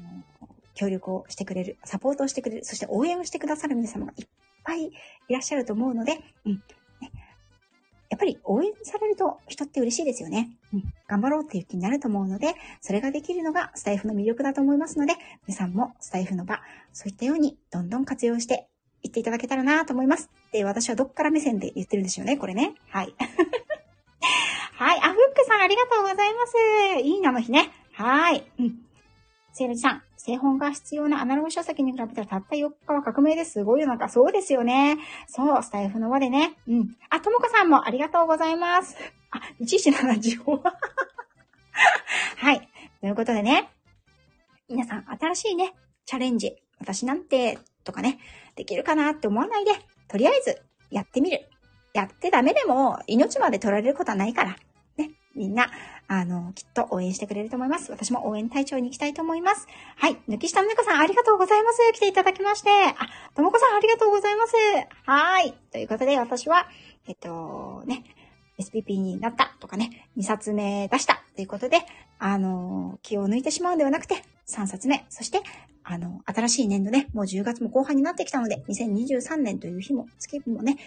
[0.73, 4.27] 協力をしてくれる、サポートをしてくれる、そして応援をしてくださる皆様がいっ
[4.65, 4.91] ぱいい
[5.29, 6.61] らっしゃると思うので、うん。
[8.09, 10.49] やっぱり応援されると人って嬉しいですよね。
[10.73, 10.83] うん。
[11.07, 15.13] 頑張ろうっていう気になると思うので、それができるのがスタイフの魅力だと思いますので、
[15.47, 16.59] 皆さんもスタイフの場、
[16.91, 18.67] そういったようにどんどん活用して
[19.03, 20.29] いっていただけたらなと思います。
[20.51, 22.75] で、私はどっから目線で言ってるんですよね、これね。
[22.89, 23.13] はい。
[24.73, 24.99] はい。
[24.99, 26.55] あ、フックさんありがとうございます。
[27.01, 27.71] いいなの日ね。
[27.93, 28.51] はい。
[28.59, 28.87] うん。
[29.53, 33.87] セールジさん、製本が必要なアナログ書籍に比べたらたった4日は革命ですごいよ。
[33.87, 34.99] なんかそうですよね。
[35.27, 36.55] そう、スタイフの輪でね。
[36.67, 36.95] うん。
[37.09, 38.95] あ、ともかさんもありがとうございます。
[39.31, 40.61] あ、1170
[42.37, 42.69] はい。
[43.01, 43.69] ということでね。
[44.69, 45.73] 皆さん、新しいね、
[46.05, 46.55] チャレンジ。
[46.79, 48.19] 私なんて、とかね、
[48.57, 49.71] できるかなって思わないで、
[50.09, 51.47] とりあえず、やってみる。
[51.93, 54.57] やってダメでも、命まで取られることはないから。
[54.97, 55.11] ね。
[55.35, 55.69] みんな、
[56.07, 57.91] あの、きっと応援してくれると思います。
[57.91, 59.67] 私も応援隊長に行きたいと思います。
[59.95, 60.17] はい。
[60.27, 61.79] 抜き下の猫さん、ありがとうございます。
[61.93, 62.69] 来ていただきまして。
[62.69, 62.95] あ、
[63.35, 64.53] ともこさん、ありがとうございます。
[65.05, 65.53] はい。
[65.71, 66.67] ということで、私は、
[67.07, 68.03] えっと、ね、
[68.59, 71.79] SPP になったとかね、2冊目出したということで、
[72.19, 75.41] あの、気を抜いてしまうんではなくて、3冊目、そして、
[75.89, 80.77] あの、新しい年度ね、もう10月も後半になってきたので、2023年という日も、月もね、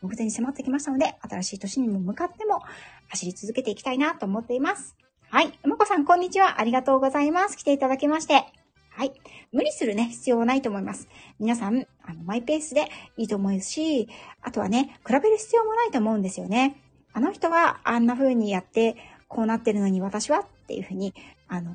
[0.00, 2.60] 目前に迫ってきましたので、新しい年にも向かっても
[3.08, 4.96] 走り続けていきたいなと思っています。
[5.28, 5.58] はい。
[5.62, 6.58] まこさん、こんにちは。
[6.58, 7.58] ありがとうございます。
[7.58, 8.46] 来ていただきまして。
[8.88, 9.12] はい。
[9.52, 11.06] 無理するね、必要はないと思います。
[11.38, 12.88] 皆さん、あの、マイペースで
[13.18, 14.08] いいと思うし、
[14.40, 16.80] あとはね、比べる必要もないと思うんですよね。
[17.12, 18.96] あの人はあんな風にやって、
[19.28, 21.12] こうなってるのに私はっていう風に、
[21.46, 21.74] あの、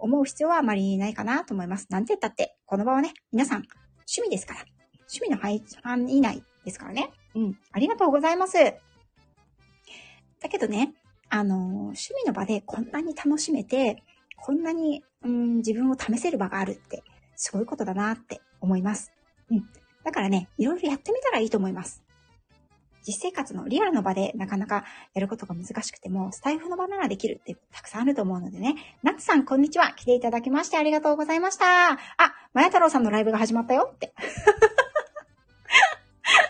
[0.00, 1.86] 思う必要はあまりないかなと思います。
[1.90, 3.64] なんて言ったって、この場はね、皆さん、
[4.00, 4.64] 趣味ですから。
[5.12, 7.10] 趣味の範囲内ですからね。
[7.34, 7.58] うん。
[7.72, 8.58] ありがとうございます。
[10.40, 10.94] だけどね、
[11.28, 14.02] あの、趣味の場でこんなに楽しめて、
[14.36, 17.02] こんなに、うん、自分を試せる場があるって、
[17.36, 19.12] すごいことだなって思います。
[19.50, 19.68] うん。
[20.04, 22.02] だからね、いろいろやってみたらいいと思います。
[23.06, 24.84] 実生活のリアルの場でなかなか
[25.14, 28.76] やることが難しくても、スタイフの場ならできるってたくさんあると思うのでね。
[29.02, 29.92] ナッツさん、こんにちは。
[29.92, 31.64] 来ていただきましてありがとうございました。
[31.92, 31.98] あ、
[32.52, 34.12] まや太郎さんのライブが始まったよって。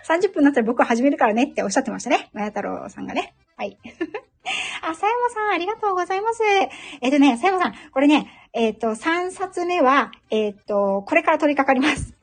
[0.08, 2.30] 30分になったら僕は始めるからねっておっしゃってましたね。
[2.32, 3.34] まや太郎さんがね。
[3.56, 3.78] はい。
[4.82, 6.42] あ、さやまさん、ありがとうございます。
[6.42, 12.14] えっ、ー、とね、さやまさん、これね、えっ、ー、と、3冊目は、えっ、ー、と、これから取り掛かります。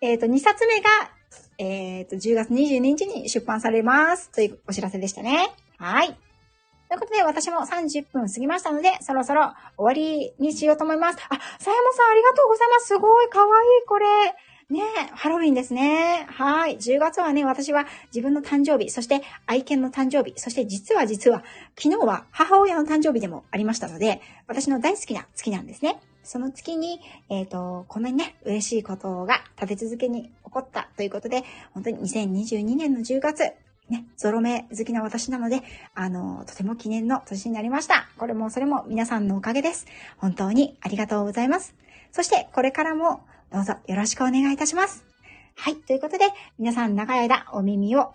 [0.00, 0.88] えっ、と、2冊目が、
[1.62, 4.30] えっ、と、10月22日に出版されます。
[4.30, 5.48] というお知らせでしたね。
[5.78, 6.08] はい。
[6.08, 6.14] と
[6.94, 11.18] いうことで、私も30分過ぎましたので、そろそろ終わりにしようと思います。
[11.28, 12.86] あ、さやまさん、ありがとうございます。
[12.88, 14.06] すごい、かわいい、これ。
[14.70, 14.80] ね
[15.12, 16.26] ハロウィンですね。
[16.30, 16.78] はい。
[16.78, 21.44] 10月はね、私は自分の誕生日、そして愛犬の誕生日、そして実は実は、
[21.80, 26.00] 昨日は母親の誕生日でもありましたので、私の大好きな月なんですね。
[26.22, 33.52] その月に、えっ、ー、と、こんなにね、嬉しいことが立て続けに起こったということで、本当に2022年の10月、
[33.88, 35.62] ね、ゾロ目好きな私なので、
[35.94, 38.08] あの、とても記念の年になりました。
[38.18, 39.86] これもそれも皆さんのおかげです。
[40.16, 41.74] 本当にありがとうございます。
[42.12, 43.20] そして、これからも
[43.52, 45.04] どうぞよろしくお願いいたします。
[45.56, 45.76] はい。
[45.76, 46.24] ということで、
[46.58, 48.14] 皆さん長い間お耳を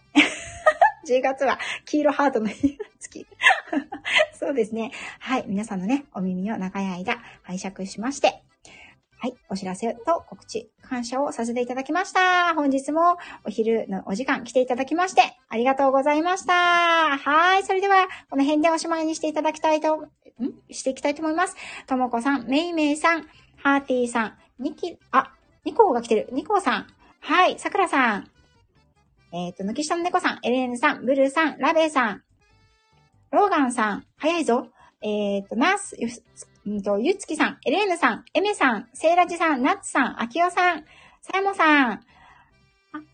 [1.07, 3.25] 10月は黄色ハートの日月。
[4.37, 4.91] そうですね。
[5.19, 5.45] はい。
[5.47, 8.43] 皆さんのね、お耳を長い間拝借しまして、
[9.19, 9.35] はい。
[9.49, 12.53] お知らせと告知、感謝をさせていただきました。
[12.53, 17.17] 本日もお昼のお時間来ていただきまして、ありがとうございました。
[17.17, 17.63] はい。
[17.63, 20.11] それでは、この辺でおしまいにしていただきたいと、ん？
[20.69, 21.55] していきたいと思います。
[21.87, 25.31] ともこさん、めいめいさん、ハーティーさん、ニキ、あ、
[25.63, 26.29] ニコーが来てる。
[26.31, 26.87] ニコーさん。
[27.21, 28.36] はい、さくらさん。
[29.31, 32.23] えっ、ー、と、抜き下の猫さん、エレンさん、ブルーさん、ラベーさん、
[33.31, 34.67] ローガンさん、早いぞ。
[35.01, 36.07] えっ、ー、と、ナース、ゆ、
[36.65, 40.85] うんと、ゆつきさん、エレーヌさん、エメさん、セイラジさん、ナッツさん、アキオさん、
[41.21, 42.01] サヤモさん、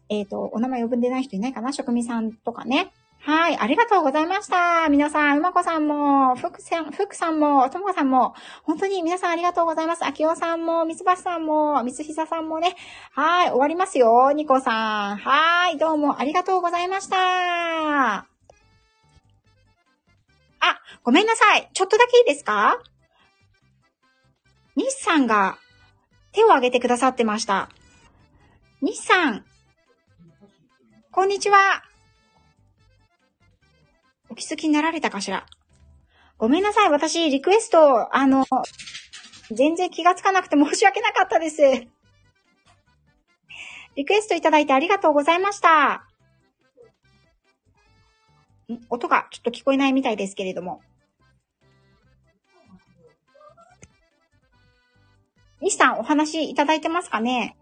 [0.09, 1.73] えっ、ー、と、お名前呼んでない人いないかな？
[1.73, 2.93] 職味さんとかね。
[3.25, 4.89] はい、ありがとうございました。
[4.89, 10.05] 皆さん、うまこさんも、ふくさん、ふくさんも、ともこさんも、本当に皆さんありがとうございます。
[10.05, 12.75] あきおさんも、みつばしさんも、みつひささんもね。
[13.13, 14.33] はい、終わりますよ。
[14.33, 15.17] にこさん。
[15.17, 17.15] はい、どうもありがとうございました。
[18.17, 18.27] あ、
[21.03, 21.69] ごめんなさい。
[21.73, 22.77] ちょっとだけいいですか？
[24.75, 25.57] 西さんが
[26.33, 27.69] 手を挙げてくださってました。
[28.81, 29.45] 西さん。
[31.11, 31.83] こんにちは。
[34.33, 35.45] お気づきになられたかしら？
[36.39, 36.89] ごめんなさい。
[36.89, 38.47] 私、リクエスト、あの、
[39.51, 41.61] 全然気がつかなくて申し訳なかったです。
[43.95, 46.07] リクエストいただいてありがとうございました。
[48.89, 50.81] 音がちょっと聞こえないみたいですけれども。
[55.61, 57.55] 西さん、お話いただいてますかね？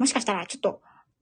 [0.00, 0.80] もしかしたら、ちょっと、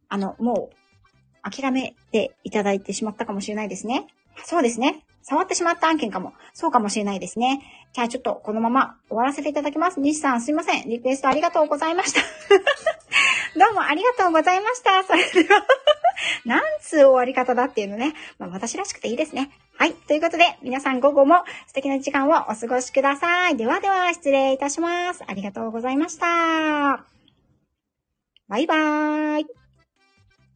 [0.08, 4.06] あの、もう、諦めていただいてしまったかもしれないですね。
[4.44, 5.04] そうですね。
[5.22, 6.32] 触ってしまった案件かも。
[6.54, 7.60] そうかもしれないですね。
[7.92, 10.00] じゃあちょっとこのまま終わらせていただきます。
[10.00, 10.88] 西さんすいません。
[10.88, 12.20] リクエストありがとうございました。
[13.58, 15.02] どうもありがとうございました。
[15.04, 15.66] それでは、
[16.46, 18.14] なんつう終わり方だっていうのね。
[18.38, 19.50] まあ私らしくていいですね。
[19.76, 19.94] はい。
[19.94, 23.56] ということで、皆さん午後も素敵な時間をお過ごしください。
[23.56, 25.24] ではでは失礼いたします。
[25.26, 27.17] ありがとうございました。
[28.48, 29.57] バイバーイ。